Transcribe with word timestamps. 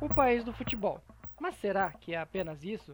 o 0.00 0.08
país 0.08 0.44
do 0.44 0.52
futebol. 0.52 1.00
Mas 1.40 1.56
será 1.56 1.90
que 1.92 2.14
é 2.14 2.18
apenas 2.18 2.64
isso? 2.64 2.92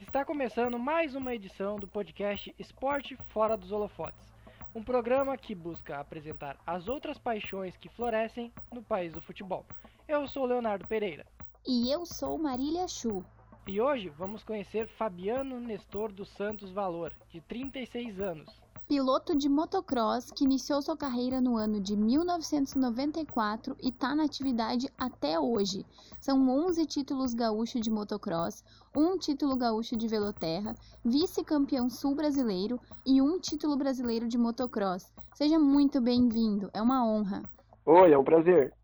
Está 0.00 0.24
começando 0.24 0.78
mais 0.78 1.14
uma 1.14 1.34
edição 1.34 1.76
do 1.76 1.86
podcast 1.86 2.54
Esporte 2.58 3.16
Fora 3.32 3.56
dos 3.56 3.72
Holofotes, 3.72 4.32
um 4.74 4.82
programa 4.82 5.36
que 5.36 5.54
busca 5.54 5.98
apresentar 5.98 6.56
as 6.66 6.88
outras 6.88 7.18
paixões 7.18 7.76
que 7.76 7.88
florescem 7.88 8.52
no 8.72 8.82
país 8.82 9.12
do 9.12 9.22
futebol. 9.22 9.64
Eu 10.08 10.26
sou 10.26 10.44
Leonardo 10.44 10.86
Pereira. 10.86 11.26
E 11.66 11.90
eu 11.90 12.04
sou 12.04 12.38
Marília 12.38 12.88
Chu. 12.88 13.24
E 13.66 13.80
hoje 13.80 14.08
vamos 14.08 14.42
conhecer 14.42 14.88
Fabiano 14.88 15.60
Nestor 15.60 16.10
dos 16.10 16.28
Santos 16.30 16.72
Valor, 16.72 17.12
de 17.30 17.40
36 17.40 18.20
anos. 18.20 18.61
Piloto 18.88 19.34
de 19.34 19.48
motocross 19.48 20.30
que 20.32 20.44
iniciou 20.44 20.82
sua 20.82 20.96
carreira 20.96 21.40
no 21.40 21.56
ano 21.56 21.80
de 21.80 21.96
1994 21.96 23.76
e 23.80 23.88
está 23.88 24.14
na 24.14 24.24
atividade 24.24 24.88
até 24.98 25.38
hoje. 25.38 25.86
São 26.20 26.48
11 26.48 26.84
títulos 26.86 27.32
gaúcho 27.32 27.80
de 27.80 27.90
motocross, 27.90 28.62
um 28.94 29.16
título 29.16 29.56
gaúcho 29.56 29.96
de 29.96 30.06
veloterra, 30.08 30.74
vice-campeão 31.04 31.88
sul 31.88 32.14
brasileiro 32.14 32.78
e 33.06 33.22
um 33.22 33.38
título 33.38 33.76
brasileiro 33.76 34.28
de 34.28 34.36
motocross. 34.36 35.10
Seja 35.34 35.58
muito 35.58 36.00
bem-vindo, 36.00 36.68
é 36.74 36.82
uma 36.82 37.06
honra. 37.06 37.42
Oi, 37.86 38.12
é 38.12 38.18
um 38.18 38.24
prazer. 38.24 38.74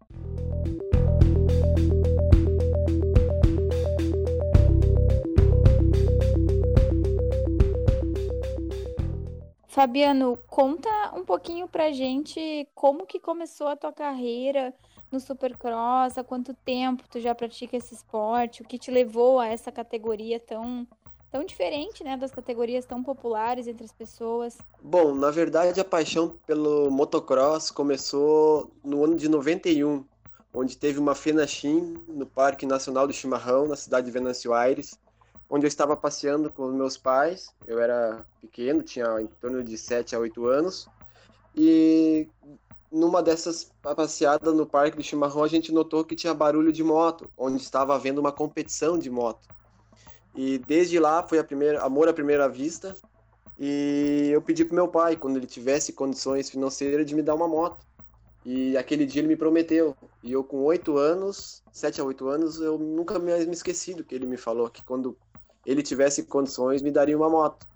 Fabiano, 9.78 10.36
conta 10.48 10.90
um 11.14 11.24
pouquinho 11.24 11.68
pra 11.68 11.92
gente 11.92 12.68
como 12.74 13.06
que 13.06 13.20
começou 13.20 13.68
a 13.68 13.76
tua 13.76 13.92
carreira 13.92 14.74
no 15.08 15.20
Supercross, 15.20 16.18
há 16.18 16.24
quanto 16.24 16.52
tempo 16.52 17.04
tu 17.08 17.20
já 17.20 17.32
pratica 17.32 17.76
esse 17.76 17.94
esporte, 17.94 18.60
o 18.60 18.64
que 18.64 18.76
te 18.76 18.90
levou 18.90 19.38
a 19.38 19.46
essa 19.46 19.70
categoria 19.70 20.40
tão 20.40 20.84
tão 21.30 21.44
diferente, 21.44 22.02
né, 22.02 22.16
das 22.16 22.32
categorias 22.32 22.86
tão 22.86 23.04
populares 23.04 23.68
entre 23.68 23.84
as 23.84 23.92
pessoas. 23.92 24.58
Bom, 24.82 25.14
na 25.14 25.30
verdade 25.30 25.80
a 25.80 25.84
paixão 25.84 26.34
pelo 26.44 26.90
motocross 26.90 27.70
começou 27.70 28.72
no 28.82 29.04
ano 29.04 29.14
de 29.14 29.28
91, 29.28 30.04
onde 30.52 30.76
teve 30.76 30.98
uma 30.98 31.14
Fenachim 31.14 32.02
no 32.08 32.26
Parque 32.26 32.66
Nacional 32.66 33.06
do 33.06 33.12
Chimarrão, 33.12 33.68
na 33.68 33.76
cidade 33.76 34.06
de 34.06 34.10
Venâncio 34.10 34.52
Aires, 34.52 34.98
onde 35.48 35.64
eu 35.64 35.68
estava 35.68 35.96
passeando 35.96 36.50
com 36.50 36.68
meus 36.68 36.96
pais. 36.96 37.54
Eu 37.66 37.80
era 37.80 38.24
pequeno, 38.40 38.82
tinha 38.82 39.20
em 39.20 39.26
torno 39.26 39.62
de 39.62 39.78
7 39.78 40.14
a 40.14 40.18
8 40.18 40.46
anos. 40.46 40.88
E 41.54 42.28
numa 42.90 43.22
dessas 43.22 43.70
passeadas 43.82 44.54
no 44.54 44.66
Parque 44.66 44.96
do 44.96 45.02
Chimarrão, 45.02 45.42
a 45.42 45.48
gente 45.48 45.72
notou 45.72 46.04
que 46.04 46.16
tinha 46.16 46.34
barulho 46.34 46.72
de 46.72 46.82
moto, 46.82 47.30
onde 47.36 47.62
estava 47.62 47.94
havendo 47.94 48.20
uma 48.20 48.32
competição 48.32 48.98
de 48.98 49.10
moto. 49.10 49.48
E 50.34 50.58
desde 50.58 50.98
lá 50.98 51.22
foi 51.26 51.38
a 51.38 51.44
primeira, 51.44 51.82
amor 51.82 52.08
à 52.08 52.12
primeira 52.12 52.48
vista. 52.48 52.94
E 53.58 54.30
eu 54.32 54.40
pedi 54.40 54.64
para 54.64 54.74
meu 54.74 54.88
pai, 54.88 55.16
quando 55.16 55.36
ele 55.36 55.46
tivesse 55.46 55.92
condições 55.92 56.48
financeiras, 56.48 57.06
de 57.06 57.14
me 57.14 57.22
dar 57.22 57.34
uma 57.34 57.48
moto. 57.48 57.84
E 58.44 58.76
aquele 58.76 59.04
dia 59.04 59.20
ele 59.20 59.28
me 59.28 59.36
prometeu. 59.36 59.96
E 60.22 60.32
eu, 60.32 60.44
com 60.44 60.58
oito 60.64 60.96
anos, 60.96 61.62
sete 61.72 62.00
a 62.00 62.04
oito 62.04 62.28
anos, 62.28 62.60
eu 62.60 62.78
nunca 62.78 63.18
mais 63.18 63.44
me 63.46 63.52
esqueci 63.52 63.94
do 63.94 64.04
que 64.04 64.14
ele 64.14 64.26
me 64.26 64.36
falou, 64.36 64.70
que 64.70 64.82
quando 64.84 65.18
ele 65.64 65.82
tivesse 65.82 66.24
condições, 66.24 66.82
me 66.82 66.90
daria 66.90 67.16
uma 67.16 67.28
moto. 67.28 67.66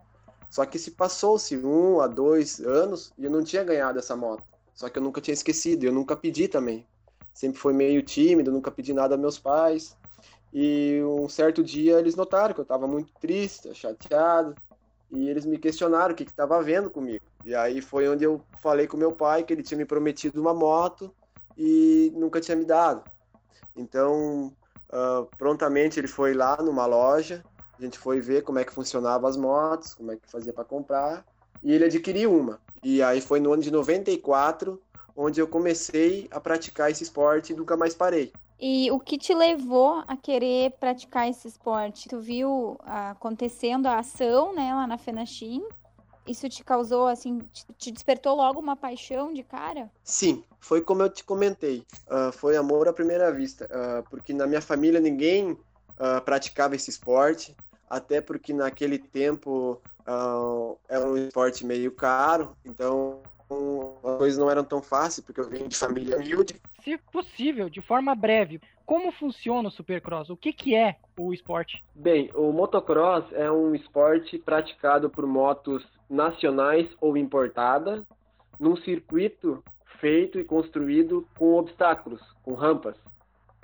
Só 0.50 0.66
que 0.66 0.78
se 0.78 0.90
passou-se 0.90 1.56
um 1.56 2.00
a 2.00 2.06
dois 2.06 2.60
anos 2.60 3.12
e 3.16 3.24
eu 3.24 3.30
não 3.30 3.42
tinha 3.42 3.64
ganhado 3.64 3.98
essa 3.98 4.14
moto. 4.14 4.44
Só 4.74 4.88
que 4.88 4.98
eu 4.98 5.02
nunca 5.02 5.20
tinha 5.20 5.32
esquecido, 5.32 5.84
eu 5.84 5.92
nunca 5.92 6.14
pedi 6.14 6.48
também. 6.48 6.86
Sempre 7.32 7.58
foi 7.58 7.72
meio 7.72 8.02
tímido, 8.02 8.52
nunca 8.52 8.70
pedi 8.70 8.92
nada 8.92 9.14
a 9.14 9.18
meus 9.18 9.38
pais. 9.38 9.96
E 10.52 11.00
um 11.04 11.28
certo 11.28 11.62
dia 11.64 11.98
eles 11.98 12.14
notaram 12.14 12.52
que 12.52 12.60
eu 12.60 12.64
estava 12.64 12.86
muito 12.86 13.12
triste, 13.18 13.74
chateado, 13.74 14.54
e 15.10 15.28
eles 15.28 15.46
me 15.46 15.58
questionaram 15.58 16.12
o 16.12 16.16
que 16.16 16.24
estava 16.24 16.56
havendo 16.58 16.90
comigo. 16.90 17.24
E 17.44 17.54
aí 17.54 17.80
foi 17.80 18.08
onde 18.08 18.24
eu 18.24 18.40
falei 18.62 18.86
com 18.86 18.96
meu 18.96 19.12
pai 19.12 19.42
que 19.42 19.52
ele 19.52 19.62
tinha 19.62 19.78
me 19.78 19.84
prometido 19.84 20.40
uma 20.40 20.52
moto 20.52 21.14
e 21.56 22.12
nunca 22.14 22.40
tinha 22.40 22.56
me 22.56 22.64
dado. 22.64 23.02
Então, 23.74 24.52
uh, 24.90 25.26
prontamente 25.38 25.98
ele 25.98 26.08
foi 26.08 26.34
lá 26.34 26.56
numa 26.62 26.84
loja 26.86 27.42
a 27.82 27.86
gente 27.86 27.98
foi 27.98 28.20
ver 28.20 28.42
como 28.42 28.58
é 28.58 28.64
que 28.64 28.72
funcionava 28.72 29.28
as 29.28 29.36
motos, 29.36 29.94
como 29.94 30.12
é 30.12 30.16
que 30.16 30.30
fazia 30.30 30.52
para 30.52 30.64
comprar, 30.64 31.24
e 31.62 31.72
ele 31.72 31.84
adquiriu 31.84 32.34
uma. 32.34 32.60
E 32.82 33.02
aí 33.02 33.20
foi 33.20 33.40
no 33.40 33.52
ano 33.52 33.62
de 33.62 33.70
94 33.70 34.80
onde 35.16 35.40
eu 35.40 35.46
comecei 35.46 36.26
a 36.30 36.40
praticar 36.40 36.90
esse 36.90 37.02
esporte 37.02 37.52
e 37.52 37.56
nunca 37.56 37.76
mais 37.76 37.94
parei. 37.94 38.32
E 38.58 38.90
o 38.90 39.00
que 39.00 39.18
te 39.18 39.34
levou 39.34 40.04
a 40.06 40.16
querer 40.16 40.70
praticar 40.78 41.28
esse 41.28 41.48
esporte? 41.48 42.08
Tu 42.08 42.18
viu 42.20 42.78
acontecendo 42.84 43.86
a 43.86 43.98
ação, 43.98 44.54
né, 44.54 44.72
lá 44.72 44.86
na 44.86 44.96
Fenachim? 44.96 45.62
Isso 46.26 46.48
te 46.48 46.62
causou, 46.62 47.08
assim, 47.08 47.40
te 47.76 47.90
despertou 47.90 48.36
logo 48.36 48.60
uma 48.60 48.76
paixão 48.76 49.32
de 49.32 49.42
cara? 49.42 49.90
Sim, 50.04 50.44
foi 50.60 50.80
como 50.80 51.02
eu 51.02 51.10
te 51.10 51.24
comentei. 51.24 51.84
Uh, 52.06 52.30
foi 52.30 52.56
amor 52.56 52.86
à 52.86 52.92
primeira 52.92 53.32
vista. 53.32 53.64
Uh, 53.64 54.08
porque 54.08 54.32
na 54.32 54.46
minha 54.46 54.62
família 54.62 55.00
ninguém 55.00 55.50
uh, 55.50 56.20
praticava 56.24 56.76
esse 56.76 56.90
esporte 56.90 57.56
até 57.92 58.22
porque 58.22 58.54
naquele 58.54 58.98
tempo 58.98 59.78
uh, 60.08 60.78
era 60.88 61.06
um 61.06 61.14
esporte 61.14 61.66
meio 61.66 61.92
caro, 61.92 62.56
então 62.64 63.20
as 64.02 64.16
coisas 64.16 64.38
não 64.38 64.50
eram 64.50 64.64
tão 64.64 64.80
fáceis, 64.80 65.20
porque 65.20 65.38
eu 65.38 65.46
venho 65.46 65.68
de 65.68 65.76
família 65.76 66.16
humilde. 66.16 66.58
Se 66.82 66.96
possível, 67.12 67.68
de 67.68 67.82
forma 67.82 68.14
breve, 68.14 68.62
como 68.86 69.12
funciona 69.12 69.68
o 69.68 69.70
Supercross? 69.70 70.30
O 70.30 70.36
que, 70.38 70.54
que 70.54 70.74
é 70.74 70.96
o 71.18 71.34
esporte? 71.34 71.84
Bem, 71.94 72.30
o 72.34 72.50
motocross 72.50 73.26
é 73.32 73.50
um 73.50 73.74
esporte 73.74 74.38
praticado 74.38 75.10
por 75.10 75.26
motos 75.26 75.86
nacionais 76.08 76.88
ou 76.98 77.14
importadas 77.14 78.02
num 78.58 78.74
circuito 78.74 79.62
feito 80.00 80.40
e 80.40 80.44
construído 80.44 81.28
com 81.36 81.58
obstáculos, 81.58 82.22
com 82.42 82.54
rampas. 82.54 82.96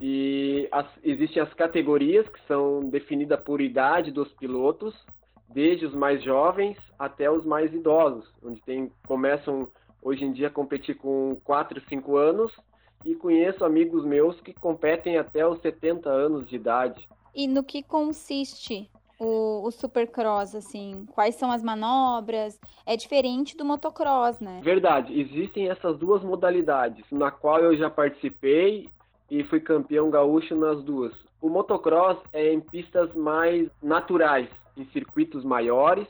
E 0.01 0.69
as, 0.71 0.87
existem 1.03 1.43
as 1.43 1.53
categorias 1.55 2.29
que 2.29 2.41
são 2.47 2.89
definidas 2.89 3.41
por 3.41 3.61
idade 3.61 4.13
dos 4.13 4.33
pilotos, 4.35 4.95
desde 5.49 5.87
os 5.87 5.95
mais 5.95 6.23
jovens 6.23 6.77
até 6.99 7.31
os 7.31 7.45
mais 7.45 7.73
idosos, 7.73 8.31
onde 8.43 8.61
tem, 8.63 8.93
começam 9.07 9.69
hoje 10.03 10.25
em 10.25 10.33
dia 10.33 10.49
a 10.49 10.51
competir 10.51 10.97
com 10.97 11.41
4, 11.45 11.81
5 11.89 12.17
anos, 12.17 12.53
e 13.05 13.15
conheço 13.15 13.65
amigos 13.65 14.05
meus 14.05 14.41
que 14.41 14.53
competem 14.53 15.17
até 15.19 15.47
os 15.47 15.61
70 15.61 16.09
anos 16.09 16.49
de 16.49 16.57
idade. 16.57 17.09
E 17.35 17.47
no 17.47 17.63
que 17.63 17.83
consiste 17.83 18.91
o, 19.19 19.67
o 19.67 19.71
supercross, 19.71 20.55
assim? 20.55 21.07
Quais 21.13 21.35
são 21.37 21.51
as 21.51 21.63
manobras? 21.63 22.59
É 22.87 22.97
diferente 22.97 23.57
do 23.57 23.65
motocross, 23.65 24.41
né? 24.41 24.61
Verdade, 24.63 25.19
existem 25.19 25.69
essas 25.69 25.99
duas 25.99 26.23
modalidades, 26.23 27.05
na 27.11 27.31
qual 27.31 27.61
eu 27.61 27.77
já 27.77 27.91
participei 27.91 28.89
e 29.31 29.45
fui 29.45 29.61
campeão 29.61 30.11
gaúcho 30.11 30.55
nas 30.55 30.83
duas. 30.83 31.13
O 31.41 31.49
motocross 31.49 32.19
é 32.33 32.53
em 32.53 32.61
pistas 32.61 33.15
mais 33.15 33.69
naturais, 33.83 34.49
em 34.77 34.85
circuitos 34.87 35.45
maiores, 35.45 36.07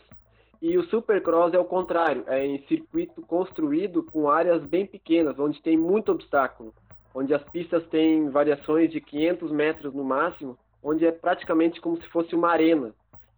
e 0.61 0.77
o 0.77 0.85
supercross 0.85 1.55
é 1.55 1.59
o 1.59 1.65
contrário, 1.65 2.25
é 2.27 2.45
em 2.45 2.59
circuito 2.67 3.23
construído 3.23 4.03
com 4.03 4.29
áreas 4.29 4.65
bem 4.65 4.87
pequenas, 4.87 5.39
onde 5.39 5.63
tem 5.63 5.77
muito 5.77 6.11
obstáculo, 6.11 6.75
onde 7.15 7.33
as 7.33 7.43
pistas 7.51 7.87
têm 7.89 8.29
variações 8.29 8.91
de 8.91 9.01
500 9.01 9.53
metros 9.53 9.95
no 9.95 10.03
máximo, 10.03 10.59
onde 10.83 11.07
é 11.07 11.13
praticamente 11.13 11.81
como 11.81 12.01
se 12.01 12.09
fosse 12.09 12.35
uma 12.35 12.51
arena. 12.51 12.93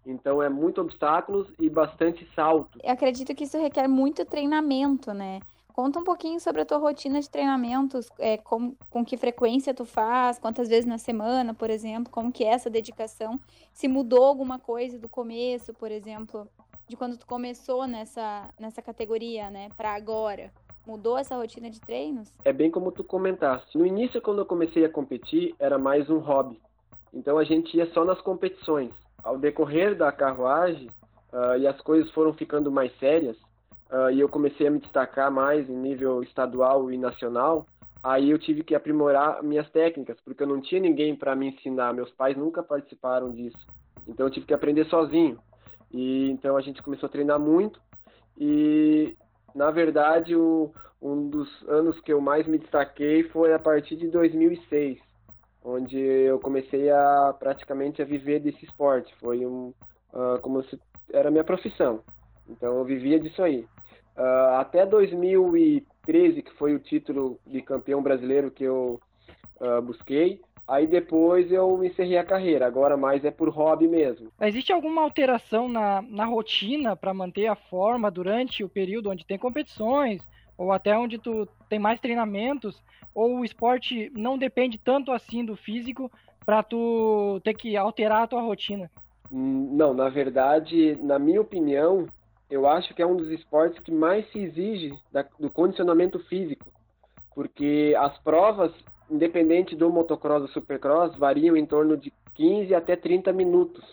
Então 0.06 0.42
é 0.42 0.48
muito 0.48 0.80
obstáculos 0.80 1.46
e 1.58 1.68
bastante 1.68 2.26
salto. 2.34 2.78
Eu 2.82 2.92
acredito 2.92 3.34
que 3.34 3.44
isso 3.44 3.60
requer 3.60 3.86
muito 3.86 4.24
treinamento, 4.24 5.12
né? 5.12 5.40
Conta 5.72 5.98
um 5.98 6.04
pouquinho 6.04 6.40
sobre 6.40 6.62
a 6.62 6.64
tua 6.64 6.78
rotina 6.78 7.20
de 7.20 7.28
treinamentos, 7.28 8.08
é, 8.18 8.36
com, 8.36 8.74
com 8.88 9.04
que 9.04 9.16
frequência 9.16 9.74
tu 9.74 9.84
faz, 9.84 10.38
quantas 10.38 10.68
vezes 10.68 10.86
na 10.86 10.98
semana, 10.98 11.54
por 11.54 11.70
exemplo, 11.70 12.12
como 12.12 12.32
que 12.32 12.44
é 12.44 12.48
essa 12.48 12.68
dedicação, 12.68 13.40
se 13.72 13.88
mudou 13.88 14.24
alguma 14.24 14.58
coisa 14.58 14.98
do 14.98 15.08
começo, 15.08 15.72
por 15.74 15.90
exemplo, 15.90 16.46
de 16.88 16.96
quando 16.96 17.16
tu 17.16 17.26
começou 17.26 17.86
nessa, 17.86 18.48
nessa 18.58 18.82
categoria, 18.82 19.50
né, 19.50 19.68
para 19.76 19.94
agora. 19.94 20.52
Mudou 20.86 21.16
essa 21.16 21.36
rotina 21.36 21.70
de 21.70 21.80
treinos? 21.80 22.34
É 22.44 22.52
bem 22.52 22.70
como 22.70 22.90
tu 22.90 23.04
comentaste. 23.04 23.76
No 23.78 23.86
início, 23.86 24.20
quando 24.20 24.38
eu 24.38 24.46
comecei 24.46 24.84
a 24.84 24.88
competir, 24.88 25.54
era 25.58 25.78
mais 25.78 26.08
um 26.10 26.18
hobby. 26.18 26.60
Então 27.12 27.38
a 27.38 27.44
gente 27.44 27.76
ia 27.76 27.86
só 27.92 28.04
nas 28.04 28.20
competições. 28.20 28.90
Ao 29.22 29.38
decorrer 29.38 29.96
da 29.96 30.10
carruagem, 30.10 30.88
uh, 31.32 31.56
e 31.58 31.66
as 31.66 31.80
coisas 31.82 32.10
foram 32.12 32.32
ficando 32.32 32.70
mais 32.70 32.96
sérias, 32.98 33.36
uh, 33.92 34.10
e 34.10 34.20
eu 34.20 34.28
comecei 34.28 34.66
a 34.66 34.70
me 34.70 34.78
destacar 34.78 35.30
mais 35.30 35.68
em 35.68 35.76
nível 35.76 36.22
estadual 36.22 36.90
e 36.90 36.98
nacional, 36.98 37.66
aí 38.02 38.30
eu 38.30 38.38
tive 38.38 38.62
que 38.62 38.74
aprimorar 38.74 39.42
minhas 39.42 39.68
técnicas, 39.70 40.18
porque 40.24 40.42
eu 40.42 40.46
não 40.46 40.60
tinha 40.60 40.80
ninguém 40.80 41.14
para 41.14 41.36
me 41.36 41.48
ensinar, 41.48 41.92
meus 41.92 42.10
pais 42.12 42.36
nunca 42.36 42.62
participaram 42.62 43.30
disso. 43.30 43.66
Então 44.06 44.26
eu 44.26 44.30
tive 44.30 44.46
que 44.46 44.54
aprender 44.54 44.84
sozinho. 44.86 45.38
E 45.92 46.30
então 46.30 46.56
a 46.56 46.60
gente 46.60 46.82
começou 46.82 47.08
a 47.08 47.10
treinar 47.10 47.38
muito 47.38 47.80
e 48.38 49.16
na 49.54 49.70
verdade 49.70 50.36
o, 50.36 50.72
um 51.02 51.28
dos 51.28 51.48
anos 51.68 52.00
que 52.00 52.12
eu 52.12 52.20
mais 52.20 52.46
me 52.46 52.58
destaquei 52.58 53.24
foi 53.24 53.52
a 53.52 53.58
partir 53.58 53.96
de 53.96 54.08
2006, 54.08 54.98
onde 55.64 55.98
eu 55.98 56.38
comecei 56.38 56.90
a 56.90 57.34
praticamente 57.38 58.00
a 58.00 58.04
viver 58.04 58.40
desse 58.40 58.64
esporte. 58.64 59.12
Foi 59.18 59.44
um 59.44 59.74
uh, 60.12 60.38
como 60.40 60.62
se 60.64 60.80
era 61.12 61.30
minha 61.30 61.44
profissão. 61.44 62.02
Então 62.48 62.78
eu 62.78 62.84
vivia 62.84 63.18
disso 63.18 63.42
aí. 63.42 63.66
Uh, 64.16 64.56
até 64.58 64.84
2013, 64.84 66.42
que 66.42 66.52
foi 66.54 66.74
o 66.74 66.80
título 66.80 67.38
de 67.46 67.62
campeão 67.62 68.02
brasileiro 68.02 68.50
que 68.50 68.64
eu 68.64 69.00
uh, 69.60 69.80
busquei, 69.80 70.40
Aí 70.70 70.86
depois 70.86 71.50
eu 71.50 71.82
encerrei 71.82 72.16
a 72.16 72.24
carreira, 72.24 72.64
agora 72.64 72.96
mais 72.96 73.24
é 73.24 73.30
por 73.32 73.48
hobby 73.48 73.88
mesmo. 73.88 74.30
Existe 74.40 74.72
alguma 74.72 75.02
alteração 75.02 75.68
na, 75.68 76.00
na 76.00 76.24
rotina 76.24 76.94
para 76.94 77.12
manter 77.12 77.48
a 77.48 77.56
forma 77.56 78.08
durante 78.08 78.62
o 78.62 78.68
período 78.68 79.10
onde 79.10 79.26
tem 79.26 79.36
competições, 79.36 80.22
ou 80.56 80.70
até 80.70 80.96
onde 80.96 81.18
tu 81.18 81.44
tem 81.68 81.80
mais 81.80 81.98
treinamentos, 81.98 82.80
ou 83.12 83.40
o 83.40 83.44
esporte 83.44 84.12
não 84.14 84.38
depende 84.38 84.78
tanto 84.78 85.10
assim 85.10 85.44
do 85.44 85.56
físico 85.56 86.08
para 86.46 86.62
tu 86.62 87.40
ter 87.42 87.54
que 87.54 87.76
alterar 87.76 88.22
a 88.22 88.26
tua 88.28 88.40
rotina? 88.40 88.88
Hum, 89.28 89.70
não, 89.72 89.92
na 89.92 90.08
verdade, 90.08 90.96
na 91.02 91.18
minha 91.18 91.40
opinião, 91.40 92.06
eu 92.50 92.66
acho 92.66 92.94
que 92.94 93.02
é 93.02 93.06
um 93.06 93.16
dos 93.16 93.30
esportes 93.30 93.78
que 93.80 93.92
mais 93.92 94.28
se 94.30 94.38
exige 94.38 94.92
da, 95.12 95.24
do 95.38 95.50
condicionamento 95.50 96.18
físico, 96.20 96.66
porque 97.34 97.94
as 97.98 98.18
provas 98.18 98.72
independente 99.10 99.74
do 99.74 99.90
motocross 99.90 100.42
ou 100.42 100.48
supercross, 100.48 101.16
variam 101.16 101.56
em 101.56 101.66
torno 101.66 101.96
de 101.96 102.12
15 102.34 102.74
até 102.74 102.94
30 102.94 103.32
minutos. 103.32 103.84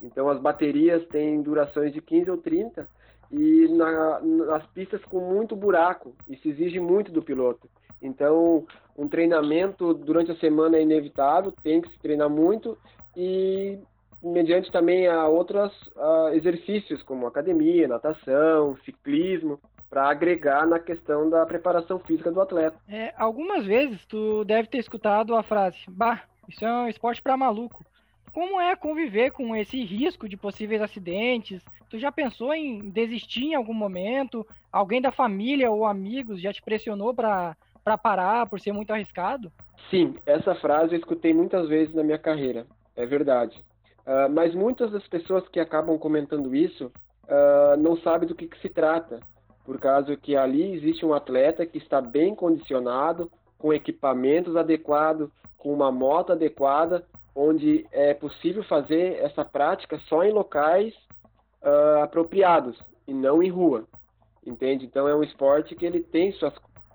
Então 0.00 0.28
as 0.28 0.40
baterias 0.40 1.04
têm 1.08 1.42
durações 1.42 1.92
de 1.92 2.00
15 2.00 2.30
ou 2.30 2.38
30 2.38 2.88
e 3.32 3.68
na, 3.68 4.20
nas 4.20 4.66
pistas 4.68 5.04
com 5.06 5.18
muito 5.18 5.56
buraco, 5.56 6.14
isso 6.28 6.46
exige 6.48 6.78
muito 6.78 7.10
do 7.10 7.22
piloto. 7.22 7.68
Então, 8.00 8.66
um 8.96 9.08
treinamento 9.08 9.94
durante 9.94 10.30
a 10.30 10.36
semana 10.36 10.76
é 10.76 10.82
inevitável, 10.82 11.50
tem 11.62 11.80
que 11.80 11.88
se 11.90 11.98
treinar 11.98 12.28
muito 12.28 12.78
e 13.16 13.78
mediante 14.24 14.70
também 14.72 15.06
a 15.06 15.28
outros 15.28 15.72
exercícios 16.32 17.02
como 17.02 17.26
academia, 17.26 17.88
natação, 17.88 18.76
ciclismo, 18.84 19.60
para 19.90 20.08
agregar 20.08 20.66
na 20.66 20.78
questão 20.78 21.28
da 21.30 21.46
preparação 21.46 21.98
física 22.00 22.30
do 22.30 22.40
atleta. 22.40 22.76
É, 22.88 23.12
algumas 23.16 23.64
vezes 23.64 24.04
tu 24.06 24.44
deve 24.44 24.68
ter 24.68 24.78
escutado 24.78 25.34
a 25.34 25.42
frase: 25.42 25.78
"Bah, 25.88 26.22
isso 26.48 26.64
é 26.64 26.72
um 26.72 26.88
esporte 26.88 27.22
para 27.22 27.36
maluco". 27.36 27.84
Como 28.32 28.60
é 28.60 28.74
conviver 28.74 29.30
com 29.30 29.54
esse 29.54 29.82
risco 29.84 30.28
de 30.28 30.36
possíveis 30.36 30.82
acidentes? 30.82 31.62
Tu 31.88 31.98
já 31.98 32.10
pensou 32.10 32.52
em 32.52 32.90
desistir 32.90 33.44
em 33.44 33.54
algum 33.54 33.72
momento? 33.74 34.44
Alguém 34.72 35.00
da 35.00 35.12
família 35.12 35.70
ou 35.70 35.86
amigos 35.86 36.40
já 36.40 36.52
te 36.52 36.62
pressionou 36.62 37.14
para 37.14 37.56
para 37.84 37.98
parar 37.98 38.48
por 38.48 38.58
ser 38.58 38.72
muito 38.72 38.92
arriscado? 38.92 39.52
Sim, 39.90 40.14
essa 40.26 40.54
frase 40.56 40.94
eu 40.94 40.98
escutei 40.98 41.32
muitas 41.32 41.68
vezes 41.68 41.94
na 41.94 42.02
minha 42.02 42.18
carreira. 42.18 42.66
É 42.96 43.06
verdade. 43.06 43.62
Uh, 44.06 44.28
mas 44.30 44.54
muitas 44.54 44.90
das 44.90 45.06
pessoas 45.08 45.48
que 45.48 45.58
acabam 45.58 45.98
comentando 45.98 46.54
isso 46.54 46.92
uh, 47.24 47.76
não 47.78 47.96
sabem 47.98 48.28
do 48.28 48.34
que, 48.34 48.46
que 48.46 48.60
se 48.60 48.68
trata 48.68 49.20
por 49.64 49.80
causa 49.80 50.14
que 50.16 50.36
ali 50.36 50.74
existe 50.74 51.06
um 51.06 51.14
atleta 51.14 51.64
que 51.64 51.78
está 51.78 52.00
bem 52.00 52.34
condicionado, 52.34 53.30
com 53.58 53.72
equipamentos 53.72 54.56
adequados, 54.56 55.30
com 55.56 55.72
uma 55.72 55.90
moto 55.90 56.32
adequada, 56.32 57.06
onde 57.34 57.86
é 57.90 58.12
possível 58.12 58.62
fazer 58.64 59.14
essa 59.20 59.44
prática 59.44 59.98
só 60.00 60.22
em 60.22 60.32
locais 60.32 60.94
uh, 61.62 62.02
apropriados 62.02 62.78
e 63.08 63.14
não 63.14 63.42
em 63.42 63.48
rua, 63.48 63.86
entende? 64.46 64.84
Então 64.84 65.08
é 65.08 65.14
um 65.14 65.22
esporte 65.22 65.74
que 65.74 65.86
ele 65.86 66.00
tem 66.00 66.30
suas, 66.32 66.52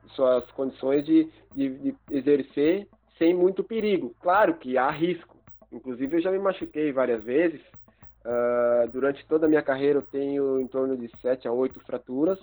suas 0.09 0.45
condições 0.51 1.03
de, 1.03 1.27
de, 1.55 1.69
de 1.69 1.95
exercer 2.12 2.88
sem 3.17 3.33
muito 3.33 3.63
perigo. 3.63 4.15
Claro 4.21 4.53
que 4.55 4.77
há 4.77 4.89
risco. 4.91 5.38
Inclusive 5.71 6.18
eu 6.18 6.21
já 6.21 6.31
me 6.31 6.39
machuquei 6.39 6.92
várias 6.92 7.24
vezes. 7.24 7.62
Uh, 8.25 8.89
durante 8.92 9.25
toda 9.27 9.45
a 9.45 9.50
minha 9.50 9.62
carreira 9.62 10.00
eu 10.00 10.04
tenho 10.04 10.60
em 10.60 10.68
torno 10.68 10.98
de 10.98 11.10
7 11.21 11.48
a 11.48 11.51
8 11.51 11.80
fraturas 11.80 12.39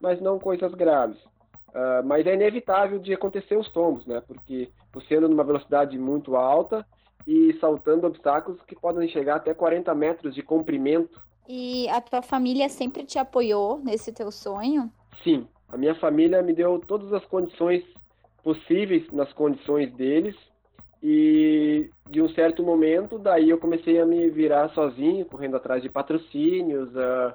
mas 0.00 0.20
não 0.20 0.38
coisas 0.38 0.72
graves. 0.74 1.18
Uh, 1.68 2.04
mas 2.04 2.26
é 2.26 2.34
inevitável 2.34 2.98
de 2.98 3.12
acontecer 3.12 3.56
os 3.56 3.70
tombos, 3.70 4.04
né? 4.06 4.20
Porque 4.26 4.70
você 4.92 5.16
anda 5.16 5.28
numa 5.28 5.44
velocidade 5.44 5.96
muito 5.98 6.34
alta 6.34 6.84
e 7.26 7.56
saltando 7.60 8.06
obstáculos 8.06 8.60
que 8.62 8.74
podem 8.74 9.08
chegar 9.08 9.36
até 9.36 9.54
40 9.54 9.94
metros 9.94 10.34
de 10.34 10.42
comprimento. 10.42 11.20
E 11.48 11.88
a 11.88 12.00
tua 12.00 12.22
família 12.22 12.68
sempre 12.68 13.04
te 13.04 13.18
apoiou 13.18 13.78
nesse 13.78 14.12
teu 14.12 14.32
sonho? 14.32 14.90
Sim, 15.22 15.46
a 15.68 15.76
minha 15.76 15.94
família 15.94 16.42
me 16.42 16.52
deu 16.52 16.80
todas 16.80 17.12
as 17.12 17.24
condições 17.26 17.84
possíveis 18.42 19.08
nas 19.12 19.32
condições 19.32 19.92
deles 19.92 20.34
e 21.02 21.90
de 22.08 22.20
um 22.20 22.28
certo 22.30 22.62
momento 22.62 23.18
daí 23.18 23.50
eu 23.50 23.58
comecei 23.58 24.00
a 24.00 24.06
me 24.06 24.28
virar 24.28 24.68
sozinho, 24.70 25.24
correndo 25.26 25.56
atrás 25.56 25.82
de 25.82 25.88
patrocínios, 25.88 26.88
uh, 26.94 27.32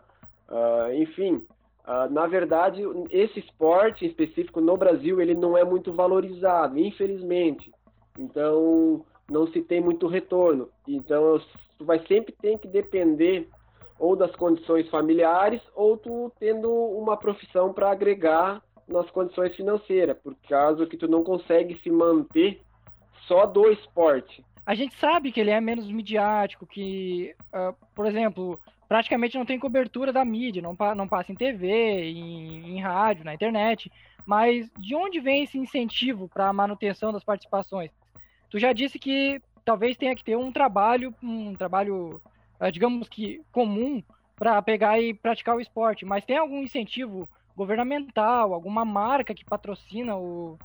uh, 0.49 0.93
enfim, 0.93 1.45
Uh, 1.85 2.11
na 2.11 2.25
verdade, 2.25 2.81
esse 3.11 3.39
esporte 3.39 4.07
específico 4.07 4.59
no 4.59 4.75
Brasil 4.75 5.21
ele 5.21 5.35
não 5.35 5.55
é 5.55 5.63
muito 5.63 5.93
valorizado, 5.93 6.79
infelizmente. 6.79 7.71
Então, 8.17 9.05
não 9.29 9.47
se 9.47 9.61
tem 9.61 9.81
muito 9.81 10.07
retorno. 10.07 10.67
Então, 10.87 11.39
tu 11.77 11.85
vai 11.85 11.99
sempre 12.07 12.33
ter 12.41 12.57
que 12.57 12.67
depender 12.67 13.47
ou 13.99 14.15
das 14.15 14.35
condições 14.35 14.89
familiares 14.89 15.61
ou 15.75 15.95
tu 15.95 16.31
tendo 16.39 16.71
uma 16.71 17.15
profissão 17.17 17.71
para 17.71 17.91
agregar 17.91 18.63
nas 18.87 19.09
condições 19.11 19.55
financeiras, 19.55 20.17
por 20.17 20.35
causa 20.49 20.87
que 20.87 20.97
tu 20.97 21.07
não 21.07 21.23
consegue 21.23 21.79
se 21.81 21.91
manter 21.91 22.61
só 23.27 23.45
do 23.45 23.69
esporte. 23.71 24.43
A 24.65 24.73
gente 24.73 24.95
sabe 24.95 25.31
que 25.31 25.39
ele 25.39 25.51
é 25.51 25.61
menos 25.61 25.89
midiático, 25.91 26.65
que, 26.65 27.35
uh, 27.53 27.75
por 27.93 28.07
exemplo, 28.07 28.59
praticamente 28.87 29.37
não 29.37 29.45
tem 29.45 29.59
cobertura 29.59 30.11
da 30.11 30.25
mídia, 30.25 30.61
não, 30.61 30.75
não 30.95 31.07
passa 31.07 31.31
em 31.31 31.35
TV, 31.35 32.09
em, 32.09 32.75
em 32.75 32.81
rádio, 32.81 33.23
na 33.23 33.33
internet. 33.33 33.91
Mas 34.25 34.69
de 34.77 34.95
onde 34.95 35.19
vem 35.19 35.43
esse 35.43 35.57
incentivo 35.57 36.27
para 36.27 36.47
a 36.47 36.53
manutenção 36.53 37.13
das 37.13 37.23
participações? 37.23 37.91
Tu 38.49 38.57
já 38.57 38.73
disse 38.73 38.97
que 38.97 39.39
talvez 39.63 39.97
tenha 39.97 40.15
que 40.15 40.23
ter 40.23 40.35
um 40.35 40.51
trabalho, 40.51 41.13
um 41.21 41.53
trabalho, 41.53 42.19
eh, 42.59 42.71
digamos 42.71 43.07
que 43.07 43.41
comum, 43.51 44.01
para 44.35 44.61
pegar 44.61 44.99
e 44.99 45.13
praticar 45.13 45.55
o 45.55 45.61
esporte. 45.61 46.05
Mas 46.05 46.25
tem 46.25 46.37
algum 46.37 46.61
incentivo 46.61 47.29
governamental, 47.55 48.53
alguma 48.53 48.83
marca 48.83 49.33
que 49.33 49.45
patrocina 49.45 50.15
o, 50.17 50.57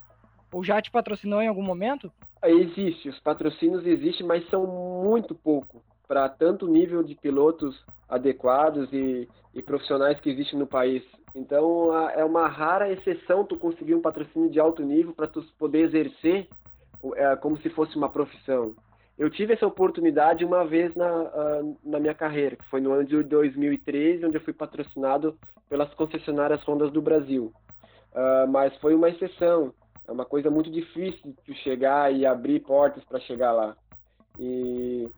ou 0.52 0.64
já 0.64 0.80
te 0.80 0.90
patrocinou 0.90 1.42
em 1.42 1.48
algum 1.48 1.62
momento? 1.62 2.12
Existe, 2.42 3.08
os 3.08 3.18
patrocínios 3.20 3.86
existem, 3.86 4.26
mas 4.26 4.48
são 4.48 4.66
muito 4.66 5.34
pouco 5.34 5.82
para 6.08 6.28
tanto 6.28 6.66
nível 6.66 7.02
de 7.02 7.14
pilotos 7.14 7.84
adequados 8.08 8.92
e, 8.92 9.28
e, 9.54 9.62
profissionais 9.62 10.18
que 10.20 10.30
existem 10.30 10.58
no 10.58 10.66
país. 10.66 11.04
Então 11.34 11.94
é 12.10 12.24
uma 12.24 12.48
rara 12.48 12.90
exceção 12.90 13.44
tu 13.44 13.56
conseguir 13.56 13.94
um 13.94 14.00
patrocínio 14.00 14.50
de 14.50 14.58
alto 14.58 14.82
nível 14.82 15.12
para 15.12 15.28
tu 15.28 15.42
poder 15.58 15.82
exercer 15.84 16.48
é, 17.14 17.36
como 17.36 17.56
se 17.58 17.70
fosse 17.70 17.96
uma 17.96 18.08
profissão. 18.08 18.74
Eu 19.20 19.28
tive 19.28 19.52
essa 19.52 19.66
oportunidade 19.66 20.44
uma 20.44 20.64
vez 20.64 20.94
na, 20.94 21.62
na 21.84 22.00
minha 22.00 22.14
carreira, 22.14 22.56
que 22.56 22.66
foi 22.70 22.80
no 22.80 22.90
ano 22.90 23.04
de 23.04 23.22
2013, 23.22 24.24
onde 24.24 24.38
eu 24.38 24.40
fui 24.40 24.54
patrocinado 24.54 25.38
pelas 25.68 25.92
concessionárias 25.94 26.66
Hondas 26.66 26.90
do 26.90 27.02
Brasil. 27.02 27.52
Uh, 28.12 28.50
mas 28.50 28.74
foi 28.78 28.94
uma 28.94 29.10
exceção. 29.10 29.72
É 30.10 30.12
uma 30.12 30.26
coisa 30.26 30.50
muito 30.50 30.70
difícil 30.70 31.34
de 31.46 31.54
chegar 31.54 32.12
e 32.12 32.26
abrir 32.26 32.60
portas 32.60 33.02
para 33.04 33.20
chegar 33.20 33.52
lá. 33.52 33.76
E 34.38 35.08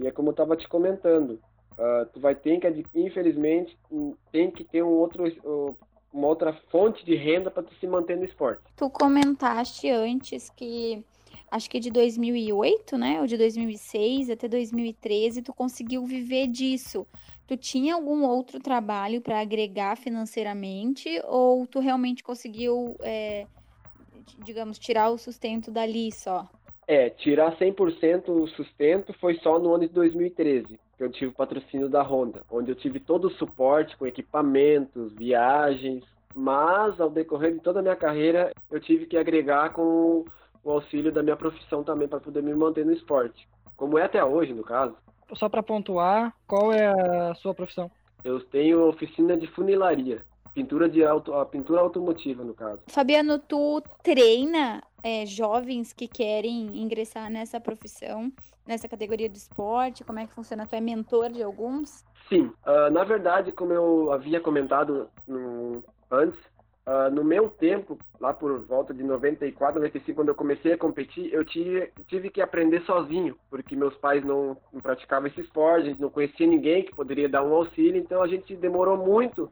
e 0.00 0.06
é 0.06 0.10
como 0.10 0.28
eu 0.28 0.32
estava 0.32 0.56
te 0.56 0.66
comentando, 0.66 1.38
uh, 1.72 2.06
tu 2.12 2.20
vai 2.20 2.34
ter 2.34 2.58
que, 2.58 2.84
infelizmente, 2.94 3.78
tem 4.32 4.50
que 4.50 4.64
ter 4.64 4.82
um 4.82 4.88
outro, 4.88 5.24
uma 6.10 6.26
outra 6.26 6.54
fonte 6.70 7.04
de 7.04 7.14
renda 7.14 7.50
para 7.50 7.62
tu 7.62 7.74
se 7.74 7.86
manter 7.86 8.16
no 8.16 8.24
esporte. 8.24 8.62
Tu 8.76 8.88
comentaste 8.88 9.90
antes 9.90 10.48
que 10.48 11.04
acho 11.50 11.68
que 11.68 11.78
de 11.78 11.90
2008, 11.90 12.96
né, 12.96 13.20
ou 13.20 13.26
de 13.26 13.36
2006 13.36 14.30
até 14.30 14.48
2013, 14.48 15.42
tu 15.42 15.52
conseguiu 15.52 16.06
viver 16.06 16.46
disso. 16.46 17.06
Tu 17.46 17.56
tinha 17.56 17.94
algum 17.94 18.24
outro 18.24 18.58
trabalho 18.58 19.20
para 19.20 19.40
agregar 19.40 19.96
financeiramente 19.96 21.20
ou 21.26 21.66
tu 21.66 21.80
realmente 21.80 22.22
conseguiu, 22.22 22.96
é, 23.00 23.46
digamos, 24.38 24.78
tirar 24.78 25.10
o 25.10 25.18
sustento 25.18 25.70
dali 25.70 26.10
só? 26.12 26.48
É, 26.86 27.08
tirar 27.08 27.56
100% 27.56 28.28
o 28.28 28.48
sustento 28.48 29.12
foi 29.20 29.36
só 29.36 29.58
no 29.58 29.74
ano 29.74 29.86
de 29.86 29.94
2013, 29.94 30.80
que 30.96 31.04
eu 31.04 31.10
tive 31.10 31.26
o 31.26 31.32
patrocínio 31.32 31.88
da 31.88 32.02
Honda, 32.02 32.42
onde 32.50 32.72
eu 32.72 32.74
tive 32.74 32.98
todo 32.98 33.26
o 33.26 33.30
suporte 33.30 33.96
com 33.96 34.06
equipamentos, 34.06 35.12
viagens, 35.14 36.04
mas 36.34 37.00
ao 37.00 37.08
decorrer 37.08 37.52
de 37.52 37.60
toda 37.60 37.78
a 37.78 37.82
minha 37.82 37.94
carreira 37.94 38.52
eu 38.70 38.80
tive 38.80 39.06
que 39.06 39.16
agregar 39.16 39.72
com 39.72 40.24
o 40.64 40.70
auxílio 40.70 41.12
da 41.12 41.22
minha 41.22 41.36
profissão 41.36 41.84
também 41.84 42.08
para 42.08 42.20
poder 42.20 42.42
me 42.42 42.54
manter 42.54 42.84
no 42.84 42.92
esporte, 42.92 43.48
como 43.76 43.98
é 43.98 44.04
até 44.04 44.24
hoje 44.24 44.52
no 44.52 44.64
caso. 44.64 44.96
Só 45.34 45.48
para 45.48 45.62
pontuar, 45.62 46.34
qual 46.46 46.72
é 46.72 46.86
a 46.86 47.34
sua 47.36 47.54
profissão? 47.54 47.90
Eu 48.24 48.40
tenho 48.40 48.88
oficina 48.88 49.36
de 49.36 49.46
funilaria. 49.46 50.22
Pintura 50.54 50.88
de 50.88 51.04
auto, 51.04 51.34
a 51.34 51.46
pintura 51.46 51.80
automotiva 51.80 52.44
no 52.44 52.54
caso. 52.54 52.80
Fabiano, 52.88 53.38
tu 53.38 53.82
treina 54.02 54.82
é, 55.02 55.24
jovens 55.26 55.92
que 55.92 56.06
querem 56.06 56.80
ingressar 56.80 57.30
nessa 57.30 57.60
profissão, 57.60 58.32
nessa 58.66 58.88
categoria 58.88 59.28
do 59.28 59.36
esporte? 59.36 60.04
Como 60.04 60.18
é 60.18 60.26
que 60.26 60.34
funciona? 60.34 60.66
Tu 60.66 60.74
é 60.76 60.80
mentor 60.80 61.30
de 61.30 61.42
alguns? 61.42 62.04
Sim, 62.28 62.52
uh, 62.66 62.90
na 62.92 63.04
verdade, 63.04 63.50
como 63.50 63.72
eu 63.72 64.12
havia 64.12 64.40
comentado 64.40 65.08
no, 65.26 65.82
antes, 66.10 66.38
uh, 66.86 67.10
no 67.12 67.24
meu 67.24 67.48
tempo, 67.48 67.98
lá 68.20 68.32
por 68.32 68.60
volta 68.60 68.94
de 68.94 69.02
94, 69.02 69.80
95, 69.80 70.16
quando 70.16 70.28
eu 70.28 70.34
comecei 70.34 70.72
a 70.72 70.78
competir, 70.78 71.32
eu 71.32 71.44
tive, 71.44 71.90
tive 72.06 72.30
que 72.30 72.40
aprender 72.40 72.82
sozinho, 72.82 73.36
porque 73.50 73.74
meus 73.74 73.96
pais 73.96 74.24
não, 74.24 74.56
não 74.72 74.80
praticavam 74.80 75.26
esse 75.26 75.40
esporte, 75.40 75.86
a 75.86 75.90
gente 75.90 76.00
não 76.00 76.10
conhecia 76.10 76.46
ninguém 76.46 76.84
que 76.84 76.94
poderia 76.94 77.28
dar 77.28 77.42
um 77.42 77.52
auxílio, 77.52 78.00
então 78.00 78.22
a 78.22 78.28
gente 78.28 78.54
demorou 78.54 78.96
muito 78.96 79.50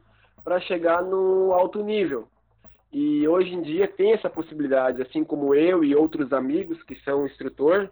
para 0.49 0.59
chegar 0.61 1.03
no 1.03 1.53
alto 1.53 1.83
nível. 1.83 2.27
E 2.91 3.27
hoje 3.27 3.53
em 3.53 3.61
dia 3.61 3.87
tem 3.87 4.13
essa 4.13 4.27
possibilidade, 4.27 4.99
assim 4.99 5.23
como 5.23 5.53
eu 5.53 5.83
e 5.83 5.95
outros 5.95 6.33
amigos 6.33 6.81
que 6.81 6.95
são 7.03 7.27
instrutor, 7.27 7.87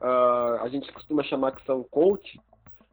uh, 0.00 0.60
a 0.60 0.68
gente 0.68 0.92
costuma 0.92 1.22
chamar 1.22 1.52
que 1.52 1.64
são 1.64 1.84
coach, 1.84 2.40